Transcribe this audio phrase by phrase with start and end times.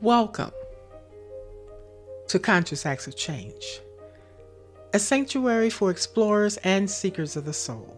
[0.00, 0.52] Welcome
[2.28, 3.80] to Conscious Acts of Change,
[4.94, 7.96] a sanctuary for explorers and seekers of the soul.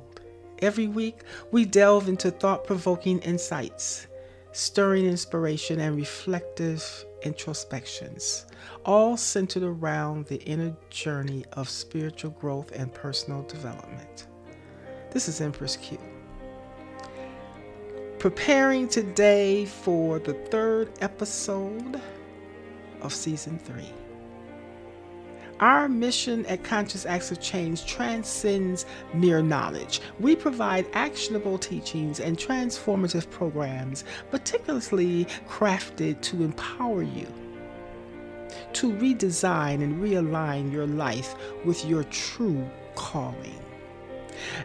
[0.61, 1.19] Every week,
[1.51, 4.07] we delve into thought provoking insights,
[4.53, 8.47] stirring inspiration, and reflective introspections,
[8.87, 14.27] all centered around the inner journey of spiritual growth and personal development.
[15.11, 15.99] This is Empress Q.
[18.21, 21.99] Preparing today for the third episode
[23.01, 23.91] of season three.
[25.61, 30.03] Our mission at Conscious Acts of Change transcends mere knowledge.
[30.21, 37.27] We provide actionable teachings and transformative programs, meticulously crafted to empower you
[38.75, 41.35] to redesign and realign your life
[41.65, 43.65] with your true calling.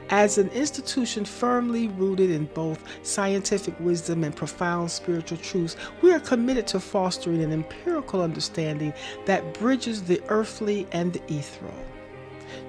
[0.10, 6.20] As an institution firmly rooted in both scientific wisdom and profound spiritual truths, we are
[6.20, 8.94] committed to fostering an empirical understanding
[9.26, 11.74] that bridges the earthly and the ethereal.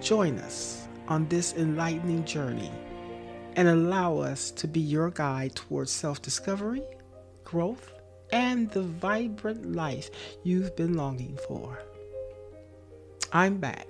[0.00, 2.70] Join us on this enlightening journey
[3.54, 6.82] and allow us to be your guide towards self discovery,
[7.44, 7.92] growth,
[8.30, 10.10] and the vibrant life
[10.42, 11.78] you've been longing for.
[13.32, 13.86] I'm back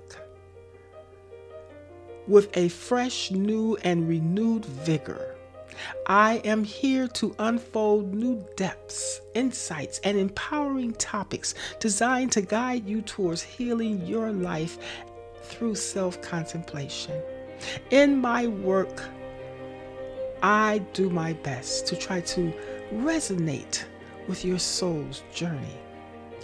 [2.27, 5.35] with a fresh, new, and renewed vigor.
[6.07, 13.01] I am here to unfold new depths, insights, and empowering topics designed to guide you
[13.01, 14.77] towards healing your life
[15.43, 17.21] through self contemplation.
[17.91, 19.03] In my work,
[20.41, 22.53] I do my best to try to
[22.93, 23.83] resonate
[24.27, 25.77] with your soul's journey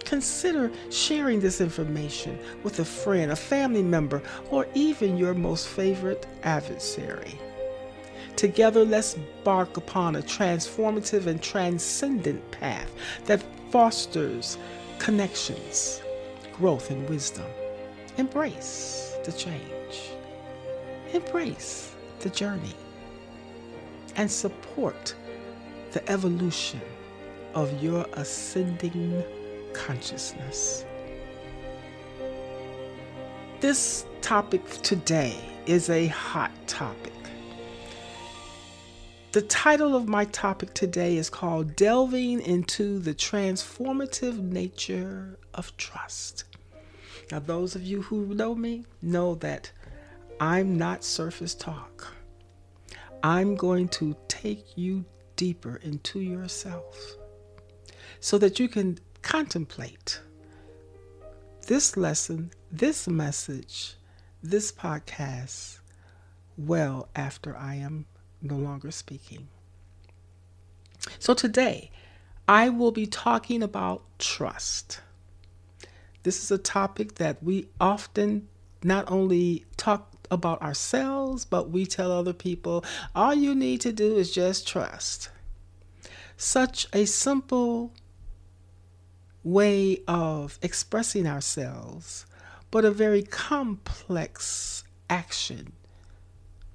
[0.04, 6.26] consider sharing this information with a friend, a family member, or even your most favorite
[6.42, 7.38] adversary.
[8.36, 12.90] Together, let's embark upon a transformative and transcendent path
[13.26, 14.58] that fosters
[14.98, 16.02] connections,
[16.52, 17.46] growth, and wisdom.
[18.16, 20.10] Embrace the change,
[21.12, 22.74] embrace the journey,
[24.16, 25.14] and support
[25.92, 26.80] the evolution
[27.54, 29.22] of your ascending
[29.74, 30.84] consciousness.
[33.60, 35.36] This topic today
[35.66, 37.12] is a hot topic.
[39.32, 46.44] The title of my topic today is called Delving into the Transformative Nature of Trust.
[47.32, 49.72] Now, those of you who know me know that
[50.38, 52.14] I'm not surface talk.
[53.22, 55.04] I'm going to take you
[55.36, 57.16] deeper into yourself
[58.20, 60.20] so that you can contemplate
[61.66, 63.94] this lesson, this message,
[64.42, 65.78] this podcast
[66.58, 68.04] well after I am
[68.42, 69.48] no longer speaking.
[71.18, 71.90] So today,
[72.46, 75.00] I will be talking about trust.
[76.22, 78.46] This is a topic that we often
[78.82, 82.84] not only talk about ourselves, but we tell other people
[83.14, 85.30] all you need to do is just trust.
[86.36, 87.92] Such a simple
[89.44, 92.26] way of expressing ourselves,
[92.70, 95.72] but a very complex action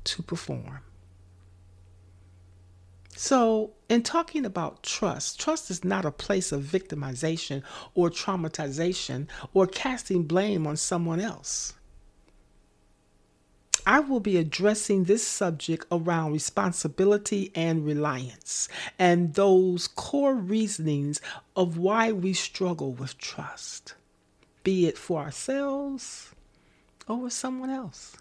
[0.06, 0.80] to perform.
[3.16, 7.64] So, in talking about trust, trust is not a place of victimization
[7.94, 11.74] or traumatization or casting blame on someone else.
[13.86, 18.68] I will be addressing this subject around responsibility and reliance
[18.98, 21.22] and those core reasonings
[21.56, 23.96] of why we struggle with trust,
[24.64, 26.32] be it for ourselves
[27.08, 28.18] or with someone else.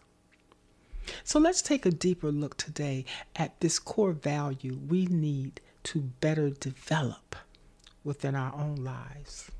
[1.24, 3.04] So let's take a deeper look today
[3.36, 7.36] at this core value we need to better develop
[8.04, 9.50] within our own lives.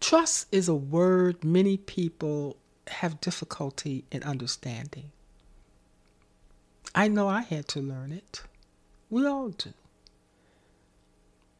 [0.00, 2.56] Trust is a word many people
[2.88, 5.12] have difficulty in understanding.
[6.94, 8.42] I know I had to learn it.
[9.08, 9.72] We all do.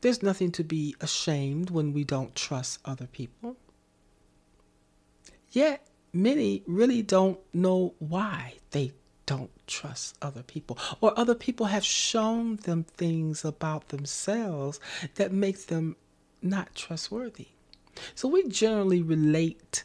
[0.01, 3.57] There's nothing to be ashamed when we don't trust other people.
[5.53, 8.93] Yet, many really don't know why they
[9.27, 14.81] don't trust other people, or other people have shown them things about themselves
[15.17, 15.97] that make them
[16.41, 17.49] not trustworthy.
[18.15, 19.85] So, we generally relate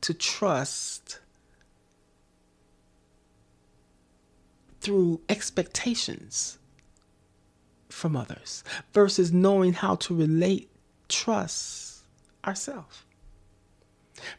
[0.00, 1.20] to trust
[4.80, 6.58] through expectations
[7.88, 8.62] from others
[8.92, 10.70] versus knowing how to relate
[11.08, 12.02] trust
[12.44, 13.02] ourselves.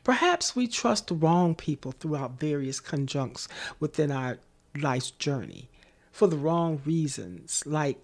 [0.03, 3.47] Perhaps we trust the wrong people throughout various conjuncts
[3.79, 4.38] within our
[4.75, 5.69] life's journey
[6.11, 7.97] for the wrong reasons, like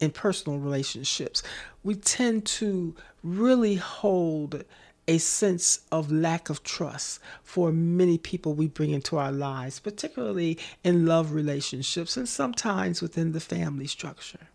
[0.00, 1.42] in personal relationships,
[1.84, 4.64] we tend to really hold
[5.08, 10.58] a sense of lack of trust for many people we bring into our lives, particularly
[10.84, 14.48] in love relationships and sometimes within the family structure,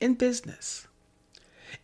[0.00, 0.88] in business,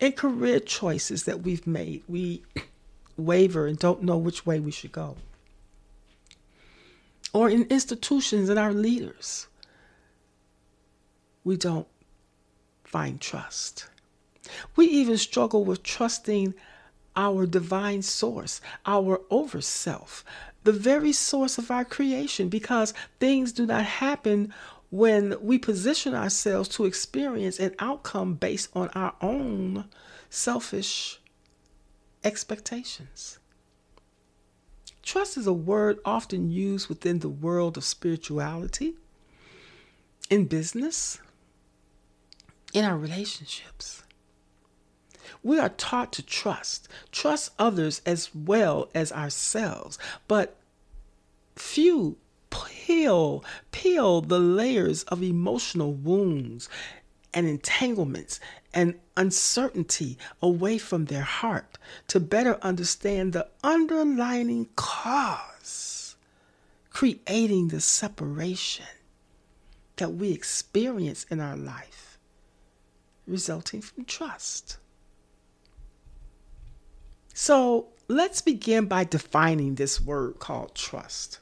[0.01, 2.03] in career choices that we've made.
[2.09, 2.43] We
[3.17, 5.17] waver and don't know which way we should go.
[7.33, 9.47] Or in institutions and our leaders,
[11.45, 11.87] we don't
[12.85, 13.87] find trust.
[14.77, 16.55] We even struggle with trusting
[17.19, 20.25] our divine source, our overself,
[20.65, 24.55] the very source of our creation, because things do not happen
[24.91, 29.85] when we position ourselves to experience an outcome based on our own
[30.31, 31.21] selfish
[32.25, 33.39] expectations.
[35.03, 38.95] Trust is a word often used within the world of spirituality,
[40.31, 41.19] in business,
[42.75, 44.03] in our relationships.
[45.43, 50.57] We are taught to trust, trust others as well as ourselves, but
[51.57, 52.17] few
[52.51, 56.69] peel, peel the layers of emotional wounds
[57.35, 58.41] and entanglements
[58.73, 66.17] and uncertainty away from their heart to better understand the underlying cause,
[66.91, 68.87] creating the separation
[69.97, 72.19] that we experience in our life,
[73.27, 74.79] resulting from trust.
[77.41, 81.39] So let's begin by defining this word called trust.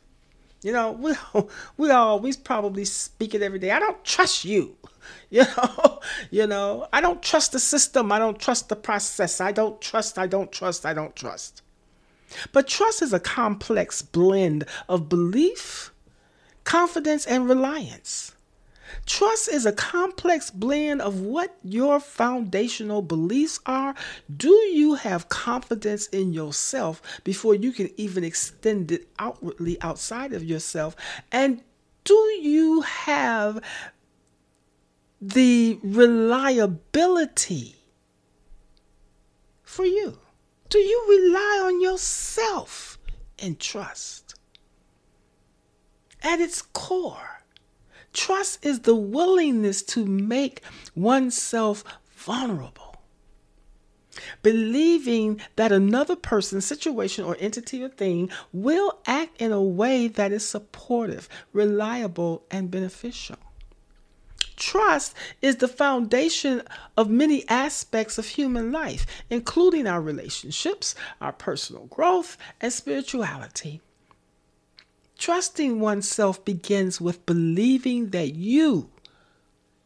[0.62, 1.14] You know, we
[1.78, 3.70] we always probably speak it every day.
[3.70, 4.76] I don't trust you.
[5.30, 6.00] You know,
[6.30, 8.10] you know, I don't trust the system.
[8.10, 9.40] I don't trust the process.
[9.40, 10.18] I don't trust.
[10.18, 10.84] I don't trust.
[10.84, 11.62] I don't trust.
[12.52, 15.92] But trust is a complex blend of belief,
[16.64, 18.35] confidence, and reliance.
[19.06, 23.94] Trust is a complex blend of what your foundational beliefs are.
[24.36, 30.42] Do you have confidence in yourself before you can even extend it outwardly outside of
[30.42, 30.96] yourself?
[31.30, 31.62] And
[32.02, 33.62] do you have
[35.20, 37.76] the reliability
[39.62, 40.18] for you?
[40.68, 42.98] Do you rely on yourself
[43.38, 44.34] in trust?
[46.22, 47.35] At its core,
[48.16, 50.62] Trust is the willingness to make
[50.94, 51.84] oneself
[52.14, 52.96] vulnerable.
[54.42, 60.32] Believing that another person, situation, or entity or thing will act in a way that
[60.32, 63.36] is supportive, reliable, and beneficial.
[64.56, 66.62] Trust is the foundation
[66.96, 73.82] of many aspects of human life, including our relationships, our personal growth, and spirituality.
[75.18, 78.90] Trusting oneself begins with believing that you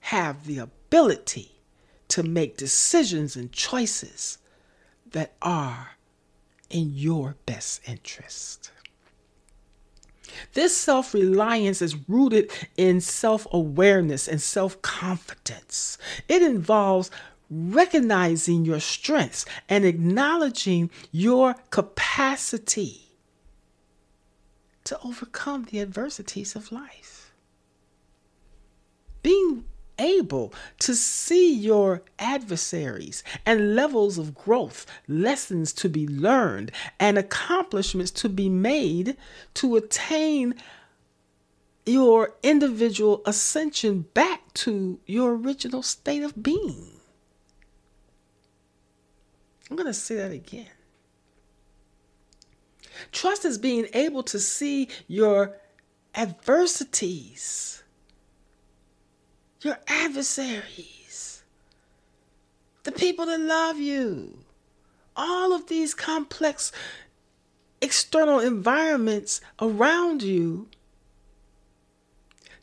[0.01, 1.53] have the ability
[2.09, 4.39] to make decisions and choices
[5.13, 5.93] that are
[6.69, 8.71] in your best interest.
[10.55, 15.99] This self reliance is rooted in self awareness and self confidence.
[16.29, 17.11] It involves
[17.51, 23.10] recognizing your strengths and acknowledging your capacity
[24.91, 27.33] to overcome the adversities of life.
[29.23, 29.65] Being
[30.01, 38.11] able to see your adversaries and levels of growth, lessons to be learned, and accomplishments
[38.11, 39.17] to be made
[39.55, 40.57] to attain
[41.87, 46.89] your individual ascension back to your original state of being.
[49.71, 50.67] I'm going to say that again.
[53.13, 55.57] Trust is being able to see your
[56.15, 57.83] adversities,
[59.63, 61.43] your adversaries,
[62.85, 64.39] the people that love you,
[65.17, 66.73] all of these complex
[67.81, 70.69] external environments around you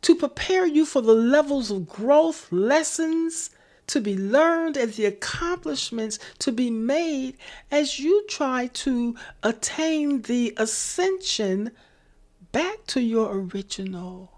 [0.01, 3.49] to prepare you for the levels of growth, lessons,
[3.87, 7.37] to be learned and the accomplishments to be made
[7.71, 11.71] as you try to attain the ascension
[12.51, 14.31] back to your original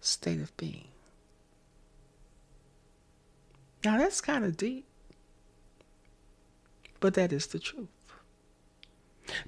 [0.00, 0.88] state of being.
[3.84, 4.86] Now that's kind of deep,
[6.98, 7.88] but that is the truth.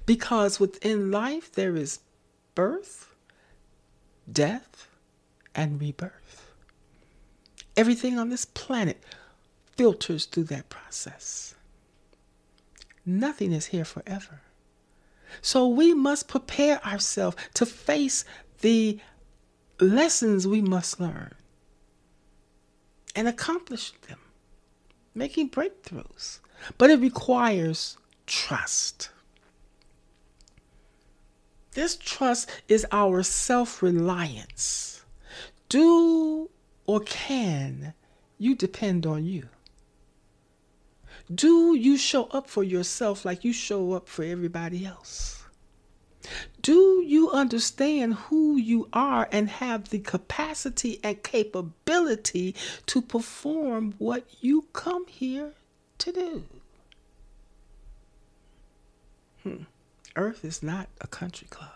[0.05, 1.99] Because within life there is
[2.55, 3.13] birth,
[4.31, 4.87] death,
[5.53, 6.22] and rebirth.
[7.75, 9.01] Everything on this planet
[9.75, 11.55] filters through that process.
[13.05, 14.41] Nothing is here forever.
[15.41, 18.23] So we must prepare ourselves to face
[18.61, 18.99] the
[19.79, 21.33] lessons we must learn
[23.15, 24.19] and accomplish them,
[25.13, 26.39] making breakthroughs.
[26.77, 29.09] But it requires trust.
[31.71, 35.03] This trust is our self reliance.
[35.69, 36.49] Do
[36.85, 37.93] or can
[38.37, 39.47] you depend on you?
[41.33, 45.43] Do you show up for yourself like you show up for everybody else?
[46.61, 54.25] Do you understand who you are and have the capacity and capability to perform what
[54.41, 55.53] you come here
[55.99, 56.43] to do?
[59.43, 59.63] Hmm.
[60.15, 61.71] Earth is not a country club.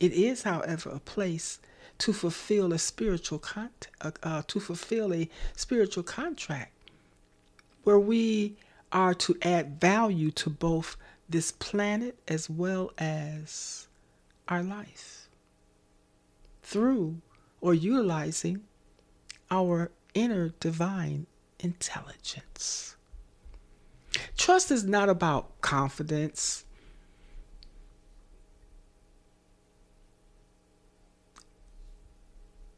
[0.00, 1.58] It is, however, a place
[2.02, 6.72] to fulfill a spiritual con- uh, uh, to fulfill a spiritual contract
[7.84, 8.56] where we
[8.90, 10.96] are to add value to both
[11.28, 13.86] this planet as well as
[14.48, 15.28] our life
[16.64, 17.20] through
[17.60, 18.64] or utilizing
[19.52, 21.28] our inner divine
[21.60, 22.96] intelligence.
[24.36, 26.64] Trust is not about confidence.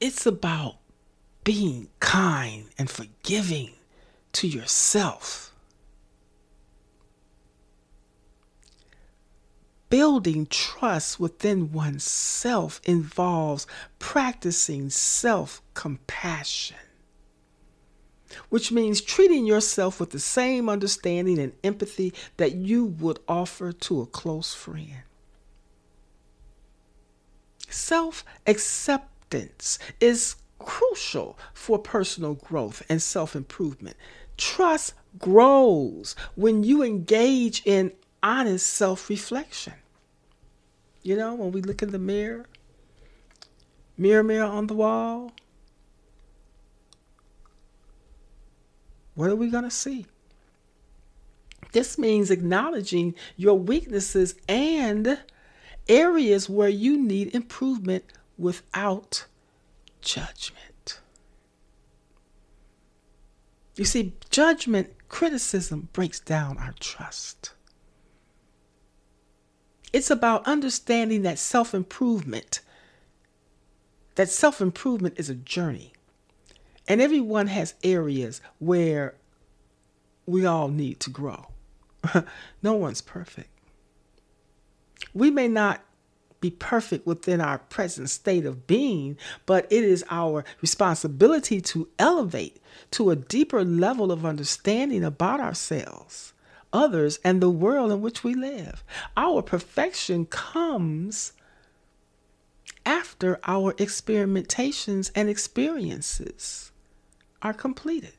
[0.05, 0.77] It's about
[1.45, 3.71] being kind and forgiving
[4.33, 5.55] to yourself.
[9.89, 13.67] Building trust within oneself involves
[13.99, 16.77] practicing self compassion
[18.51, 24.03] which means treating yourself with the same understanding and empathy that you would offer to
[24.03, 25.05] a close friend.
[27.71, 29.14] Self acceptance
[30.01, 33.97] is crucial for personal growth and self improvement.
[34.37, 39.75] Trust grows when you engage in honest self reflection.
[41.03, 42.47] You know, when we look in the mirror,
[43.99, 45.33] mirror, mirror on the wall,
[49.15, 50.07] What are we going to see?
[51.73, 55.21] This means acknowledging your weaknesses and
[55.89, 58.05] areas where you need improvement
[58.39, 59.27] without
[60.01, 61.01] judgment.
[63.77, 67.53] You see, judgment, criticism breaks down our trust.
[69.93, 72.61] It's about understanding that self improvement,
[74.17, 75.93] that self improvement is a journey.
[76.87, 79.15] And everyone has areas where
[80.27, 81.47] we all need to grow.
[82.63, 83.49] no one's perfect.
[85.15, 85.83] We may not
[86.45, 92.61] be perfect within our present state of being, but it is our responsibility to elevate
[92.91, 96.35] to a deeper level of understanding about ourselves,
[96.71, 98.85] others, and the world in which we live.
[99.17, 101.33] Our perfection comes
[102.85, 106.73] after our experimentations and experiences
[107.41, 108.13] are completed.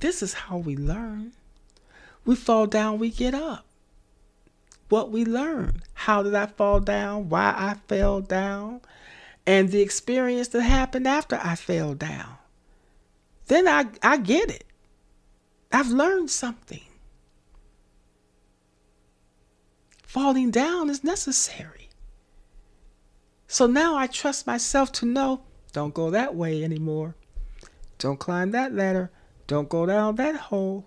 [0.00, 1.34] This is how we learn.
[2.24, 3.69] We fall down, we get up.
[4.90, 5.82] What we learn.
[5.94, 7.30] How did I fall down?
[7.30, 8.82] Why I fell down?
[9.46, 12.36] And the experience that happened after I fell down.
[13.46, 14.64] Then I, I get it.
[15.72, 16.82] I've learned something.
[20.02, 21.88] Falling down is necessary.
[23.46, 25.42] So now I trust myself to know
[25.72, 27.14] don't go that way anymore.
[27.98, 29.10] Don't climb that ladder.
[29.46, 30.86] Don't go down that hole.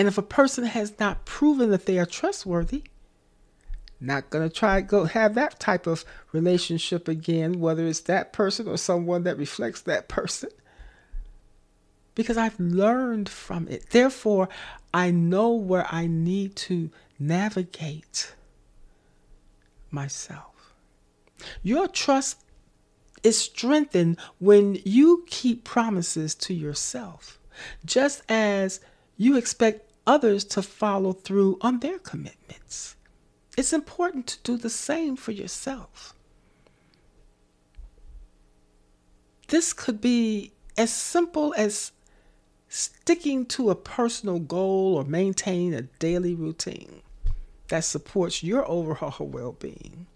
[0.00, 2.84] And if a person has not proven that they are trustworthy,
[4.00, 8.32] not going to try to go have that type of relationship again, whether it's that
[8.32, 10.48] person or someone that reflects that person.
[12.14, 13.90] Because I've learned from it.
[13.90, 14.48] Therefore,
[14.94, 16.88] I know where I need to
[17.18, 18.34] navigate
[19.90, 20.72] myself.
[21.62, 22.42] Your trust
[23.22, 27.38] is strengthened when you keep promises to yourself,
[27.84, 28.80] just as
[29.18, 32.96] you expect others to follow through on their commitments.
[33.56, 36.14] It's important to do the same for yourself.
[39.48, 41.92] This could be as simple as
[42.68, 47.02] sticking to a personal goal or maintaining a daily routine
[47.68, 50.06] that supports your overall well being.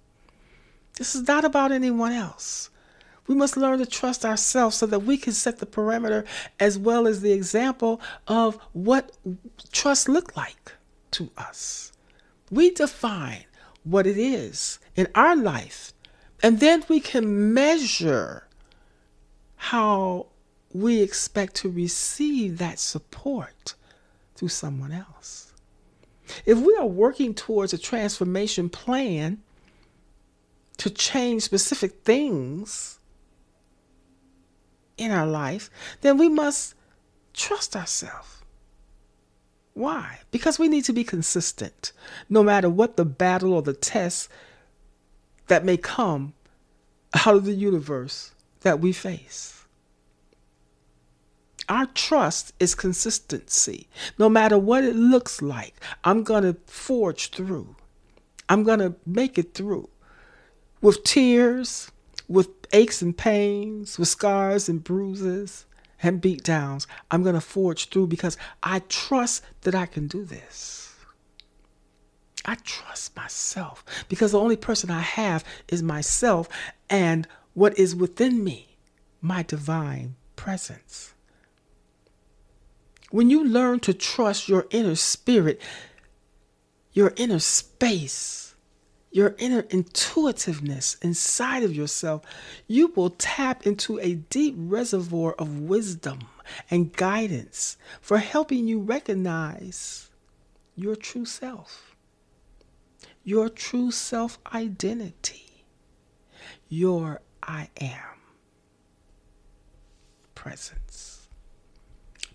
[0.97, 2.71] This is not about anyone else.
[3.27, 6.27] We must learn to trust ourselves so that we can set the parameter
[6.61, 9.17] as well as the example of what
[9.73, 10.73] trust look like
[11.13, 11.93] to us.
[12.51, 13.45] We define
[13.83, 15.93] what it is in our life,
[16.43, 18.47] and then we can measure
[19.57, 20.27] how
[20.73, 23.75] we expect to receive that support
[24.35, 25.53] through someone else.
[26.45, 29.43] If we are working towards a transformation plan
[30.79, 32.99] to change specific things
[34.97, 35.71] in our life,
[36.01, 36.75] then we must
[37.33, 38.43] trust ourselves.
[39.75, 40.21] Why?
[40.31, 41.93] Because we need to be consistent
[42.31, 44.29] no matter what the battle or the test
[45.49, 46.35] that may come
[47.15, 49.65] out of the universe that we face.
[51.69, 53.89] Our trust is consistency.
[54.19, 55.75] No matter what it looks like,
[56.05, 57.77] I'm going to forge through.
[58.49, 59.89] I'm going to make it through
[60.83, 61.91] with tears,
[62.29, 65.65] with aches and pains, with scars and bruises
[66.03, 66.87] and beatdowns.
[67.11, 70.95] I'm going to forge through because I trust that I can do this.
[72.45, 76.49] I trust myself because the only person I have is myself
[76.91, 78.77] and what is within me,
[79.23, 81.15] my divine presence.
[83.11, 85.61] When you learn to trust your inner spirit,
[86.93, 88.44] your inner space,
[89.15, 92.23] your inner intuitiveness inside of yourself,
[92.67, 96.19] you will tap into a deep reservoir of wisdom
[96.69, 100.11] and guidance for helping you recognize
[100.75, 101.95] your true self,
[103.23, 105.65] your true self identity,
[106.69, 108.19] your I am
[110.35, 111.29] presence.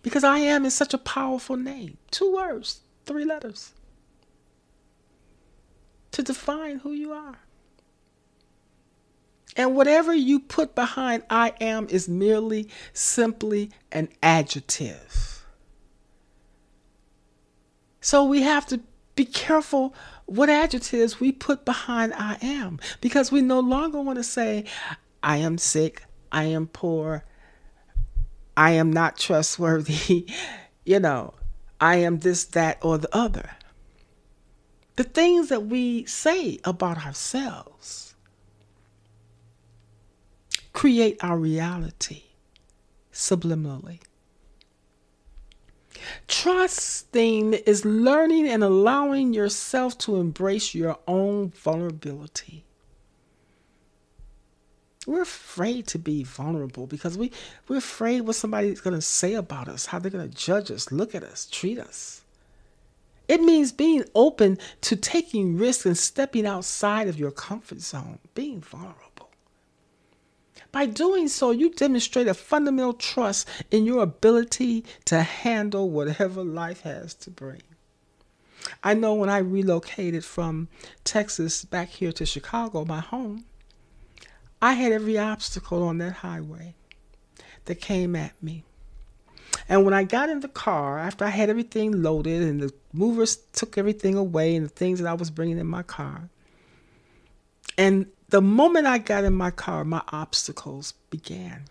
[0.02, 1.98] Because I am is such a powerful name.
[2.10, 3.74] Two words, three letters
[6.20, 7.40] to define who you are.
[9.56, 15.46] And whatever you put behind I am is merely simply an adjective.
[18.02, 18.82] So we have to
[19.16, 19.94] be careful
[20.26, 24.66] what adjectives we put behind I am because we no longer want to say,
[25.24, 27.24] I am sick, I am poor,
[28.56, 30.28] I am not trustworthy,
[30.86, 31.34] you know,
[31.80, 33.52] I am this, that, or the other.
[35.00, 38.16] The things that we say about ourselves
[40.74, 42.24] create our reality
[43.14, 44.02] subliminally.
[46.28, 52.66] Trusting is learning and allowing yourself to embrace your own vulnerability.
[55.08, 57.32] We're afraid to be vulnerable because we,
[57.70, 60.92] we're afraid what somebody's going to say about us, how they're going to judge us,
[60.92, 62.26] look at us, treat us.
[63.30, 68.60] It means being open to taking risks and stepping outside of your comfort zone, being
[68.60, 69.30] vulnerable.
[70.72, 76.82] By doing so, you demonstrate a fundamental trust in your ability to handle whatever life
[76.82, 77.62] has to bring.
[78.84, 80.68] I know when I relocated from
[81.04, 83.46] Texas back here to Chicago, my home,
[84.60, 86.74] I had every obstacle on that highway
[87.66, 88.64] that came at me.
[89.70, 93.38] And when I got in the car, after I had everything loaded and the movers
[93.54, 96.30] took everything away and the things that I was bringing in my car,
[97.78, 101.66] and the moment I got in my car, my obstacles began.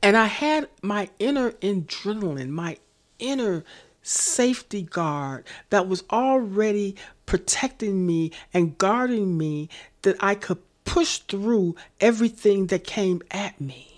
[0.00, 2.78] And I had my inner adrenaline, my
[3.18, 3.64] inner
[4.02, 9.68] safety guard that was already protecting me and guarding me
[10.02, 13.91] that I could push through everything that came at me.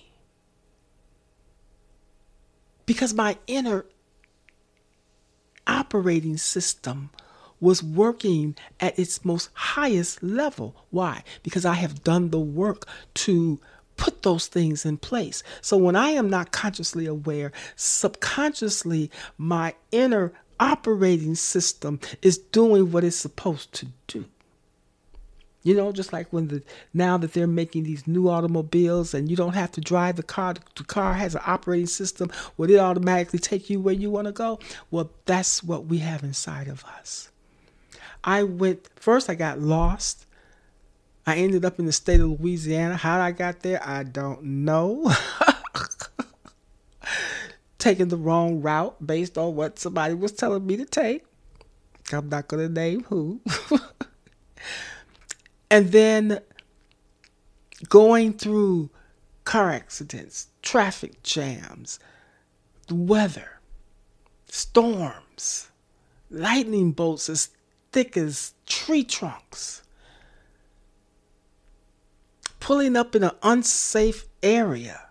[2.87, 3.87] Because my inner
[5.67, 7.11] operating system
[7.61, 10.77] was working at its most highest level.
[10.91, 11.25] Why?
[11.43, 13.59] Because I have done the work to
[13.97, 15.43] put those things in place.
[15.61, 23.05] So when I am not consciously aware, subconsciously, my inner operating system is doing what
[23.05, 24.27] it's supposed to do.
[25.65, 29.37] You know, just like when the now that they're making these new automobiles and you
[29.37, 33.39] don't have to drive the car, the car has an operating system where it automatically
[33.39, 34.59] take you where you want to go.
[34.91, 37.31] Well, that's what we have inside of us.
[38.23, 40.27] I went first I got lost.
[41.27, 42.97] I ended up in the state of Louisiana.
[42.97, 45.11] How I got there, I don't know.
[47.79, 51.25] Taking the wrong route based on what somebody was telling me to take.
[52.13, 53.41] I'm not going to name who.
[55.75, 56.39] And then
[57.89, 58.91] going through
[59.43, 61.99] car accidents, traffic jams,
[62.87, 63.59] the weather,
[64.47, 65.73] storms,
[66.31, 67.49] lightning bolts as
[67.91, 69.83] thick as tree trunks,
[72.61, 75.09] pulling up in an unsafe area,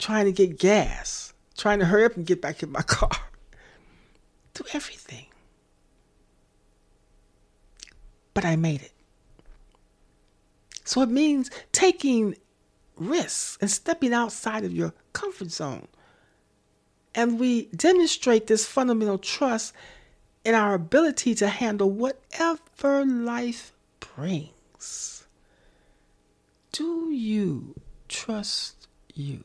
[0.00, 3.10] trying to get gas, trying to hurry up and get back in my car.
[4.52, 5.26] Do everything.
[8.34, 8.90] But I made it.
[10.90, 12.34] So it means taking
[12.96, 15.86] risks and stepping outside of your comfort zone.
[17.14, 19.72] And we demonstrate this fundamental trust
[20.44, 25.28] in our ability to handle whatever life brings.
[26.72, 27.76] Do you
[28.08, 29.44] trust you?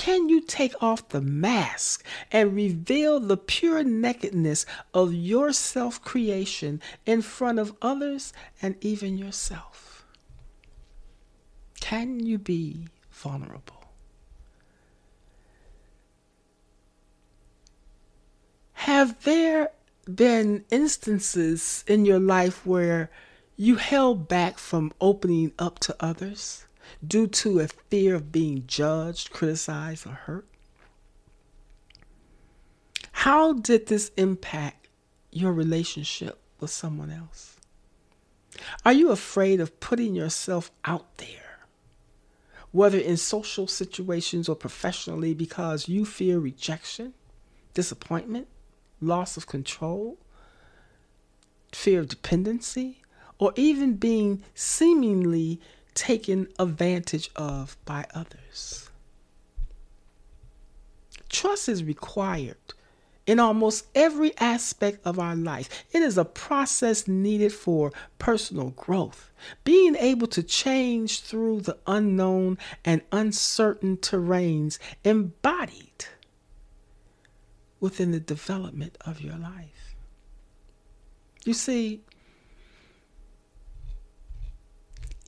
[0.00, 6.80] Can you take off the mask and reveal the pure nakedness of your self creation
[7.04, 8.32] in front of others
[8.62, 10.06] and even yourself?
[11.80, 13.92] Can you be vulnerable?
[18.72, 19.68] Have there
[20.06, 23.10] been instances in your life where
[23.54, 26.64] you held back from opening up to others?
[27.06, 30.46] Due to a fear of being judged, criticized, or hurt?
[33.12, 34.88] How did this impact
[35.30, 37.56] your relationship with someone else?
[38.84, 41.66] Are you afraid of putting yourself out there,
[42.72, 47.14] whether in social situations or professionally, because you fear rejection,
[47.74, 48.48] disappointment,
[49.00, 50.18] loss of control,
[51.72, 53.02] fear of dependency,
[53.38, 55.60] or even being seemingly
[55.94, 58.90] taken advantage of by others.
[61.28, 62.56] Trust is required
[63.26, 65.84] in almost every aspect of our life.
[65.92, 69.30] It is a process needed for personal growth,
[69.62, 76.06] being able to change through the unknown and uncertain terrains embodied
[77.78, 79.94] within the development of your life.
[81.44, 82.02] You see,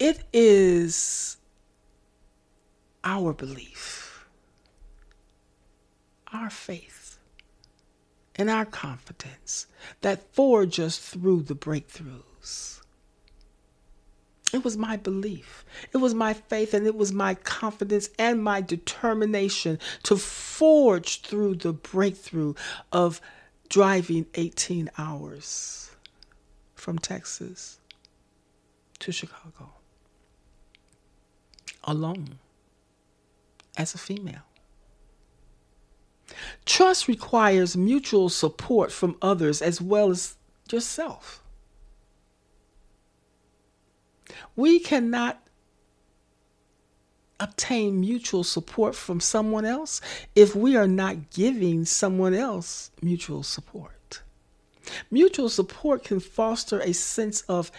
[0.02, 1.36] It is
[3.04, 4.26] our belief,
[6.32, 7.20] our faith,
[8.34, 9.68] and our confidence
[10.00, 12.80] that forge us through the breakthroughs.
[14.52, 15.64] It was my belief.
[15.92, 21.54] It was my faith and it was my confidence and my determination to forge through
[21.54, 22.54] the breakthrough
[22.90, 23.20] of
[23.68, 25.92] driving 18 hours
[26.74, 27.78] from Texas
[28.98, 29.74] to Chicago
[31.84, 32.38] alone
[33.76, 34.42] as a female.
[36.64, 40.36] Trust requires mutual support from others as well as
[40.70, 41.42] yourself.
[44.56, 45.42] We cannot
[47.40, 50.00] obtain mutual support from someone else
[50.36, 54.22] if we are not giving someone else mutual support.
[55.10, 57.70] Mutual support can foster a sense of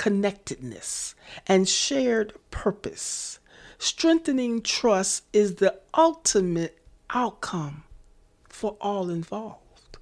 [0.00, 1.14] interconnectedness
[1.46, 3.38] and shared purpose.
[3.78, 6.78] Strengthening trust is the ultimate
[7.10, 7.84] outcome
[8.48, 9.98] for all involved.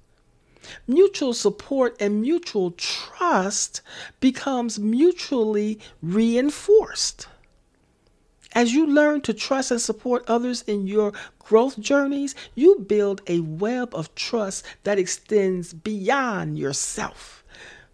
[0.87, 3.81] Mutual support and mutual trust
[4.19, 7.27] becomes mutually reinforced.
[8.53, 13.39] As you learn to trust and support others in your growth journeys, you build a
[13.39, 17.38] web of trust that extends beyond yourself.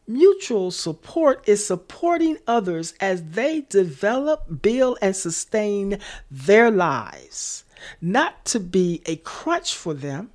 [0.08, 5.98] Mutual support is supporting others as they develop, build, and sustain
[6.30, 7.64] their lives,
[8.00, 10.30] not to be a crutch for them,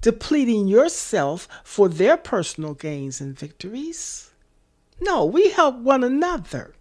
[0.00, 4.30] depleting yourself for their personal gains and victories.
[4.98, 6.74] No, we help one another.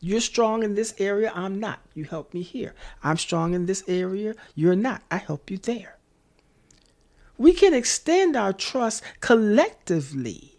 [0.00, 1.78] You're strong in this area, I'm not.
[1.94, 2.74] You help me here.
[3.04, 5.02] I'm strong in this area, you're not.
[5.08, 5.98] I help you there.
[7.38, 10.51] We can extend our trust collectively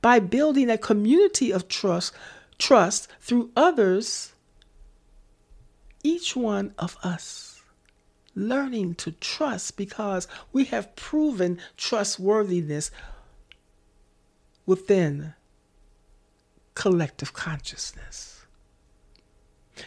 [0.00, 2.12] by building a community of trust
[2.58, 4.32] trust through others
[6.02, 7.48] each one of us
[8.38, 12.90] learning to trust because we have proven trustworthiness
[14.64, 15.34] within
[16.74, 18.46] collective consciousness.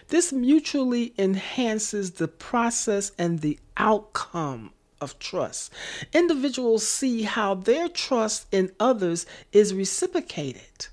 [0.09, 5.73] This mutually enhances the process and the outcome of trust.
[6.13, 10.87] Individuals see how their trust in others is reciprocated,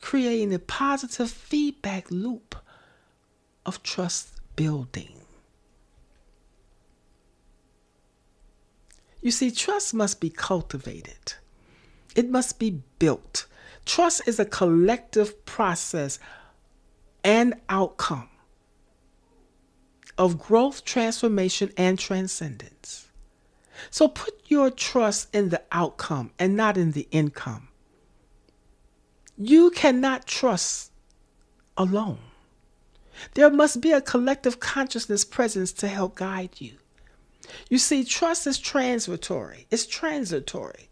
[0.00, 2.54] creating a positive feedback loop
[3.66, 5.12] of trust building.
[9.20, 11.34] You see, trust must be cultivated,
[12.14, 13.46] it must be built.
[13.84, 16.18] Trust is a collective process
[17.24, 18.28] and outcome
[20.18, 23.08] of growth, transformation, and transcendence.
[23.90, 27.68] So put your trust in the outcome and not in the income.
[29.36, 30.90] You cannot trust
[31.76, 32.18] alone.
[33.34, 36.72] There must be a collective consciousness presence to help guide you.
[37.70, 40.88] You see, trust is transitory, it's transitory.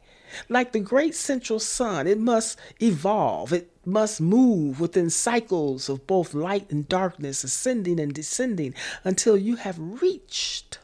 [0.48, 6.34] Like the great central sun, it must evolve, it must move within cycles of both
[6.34, 10.78] light and darkness, ascending and descending until you have reached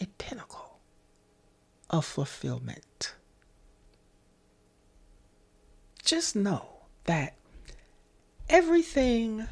[0.00, 0.80] a pinnacle.
[1.88, 3.14] of fulfillment.
[6.04, 7.34] Just know that
[8.48, 9.46] everything,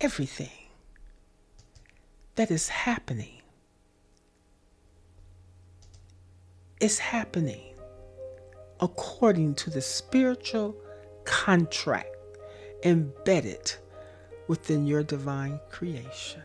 [0.00, 0.68] everything
[2.36, 3.40] that is happening
[6.80, 7.73] is happening
[8.80, 10.76] according to the spiritual
[11.24, 12.14] contract
[12.84, 13.72] embedded
[14.48, 16.42] within your divine creation.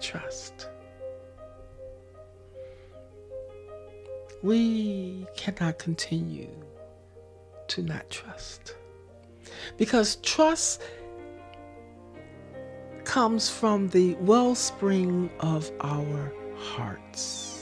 [0.00, 0.68] Trust.
[4.42, 6.50] We cannot continue
[7.68, 8.76] to not trust.
[9.76, 10.82] Because trust
[13.04, 17.55] comes from the wellspring of our hearts.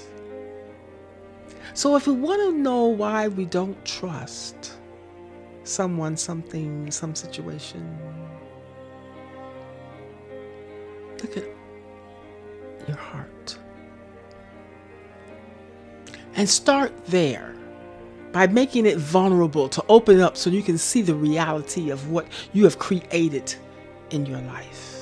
[1.74, 4.74] So if we want to know why we don't trust
[5.64, 7.98] someone, something, some situation,
[11.20, 11.44] look at
[12.86, 13.58] your heart.
[16.36, 17.54] And start there
[18.30, 22.26] by making it vulnerable to open up so you can see the reality of what
[22.52, 23.52] you have created
[24.10, 24.93] in your life.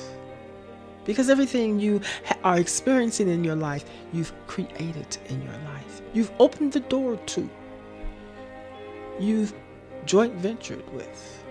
[1.05, 6.01] Because everything you ha- are experiencing in your life, you've created in your life.
[6.13, 7.49] You've opened the door to.
[9.19, 9.53] You've
[10.05, 11.43] joint ventured with.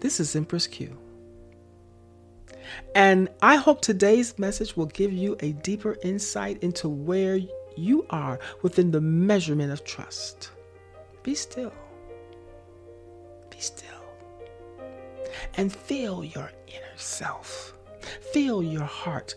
[0.00, 0.96] This is Empress Q.
[2.94, 7.40] And I hope today's message will give you a deeper insight into where
[7.76, 10.50] you are within the measurement of trust.
[11.22, 11.72] Be still.
[13.50, 13.95] Be still.
[15.56, 17.74] And feel your inner self.
[18.32, 19.34] Feel your heart.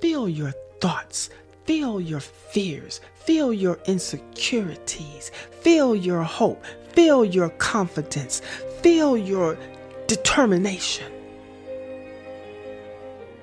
[0.00, 1.30] Feel your thoughts.
[1.64, 3.00] Feel your fears.
[3.14, 5.30] Feel your insecurities.
[5.60, 6.64] Feel your hope.
[6.92, 8.42] Feel your confidence.
[8.82, 9.56] Feel your
[10.06, 11.10] determination.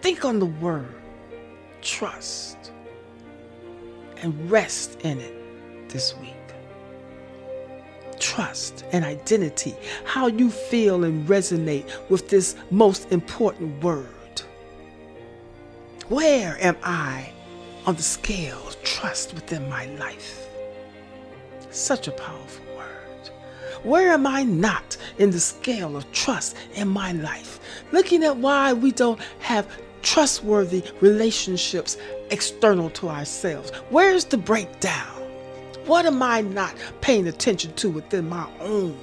[0.01, 0.93] Think on the word
[1.81, 2.71] trust
[4.17, 6.38] and rest in it this week.
[8.19, 14.07] Trust and identity, how you feel and resonate with this most important word.
[16.09, 17.31] Where am I
[17.85, 20.47] on the scale of trust within my life?
[21.69, 23.29] Such a powerful word.
[23.83, 27.59] Where am I not in the scale of trust in my life?
[27.91, 29.67] Looking at why we don't have
[30.01, 31.97] trustworthy relationships
[32.31, 33.71] external to ourselves.
[33.89, 35.18] Where's the breakdown?
[35.89, 38.95] What am I not paying attention to within my own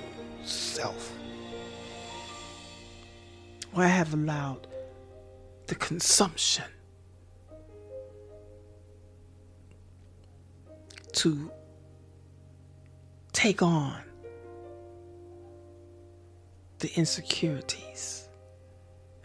[0.45, 1.13] self?
[3.73, 4.69] Where I have allowed
[5.67, 6.63] the consumption
[11.15, 11.51] to
[13.33, 14.01] take on
[16.79, 18.29] the insecurities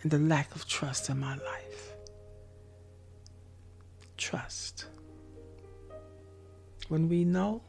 [0.01, 1.93] and the lack of trust in my life.
[4.17, 4.87] Trust.
[6.91, 7.61] When we know,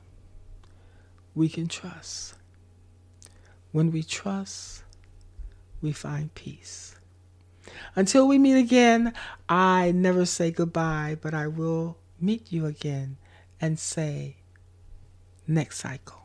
[1.32, 2.34] we can trust.
[3.70, 4.82] When we trust,
[5.80, 6.96] we find peace.
[7.94, 9.14] Until we meet again,
[9.48, 13.16] I never say goodbye, but I will meet you again
[13.60, 14.38] and say
[15.46, 16.21] next cycle.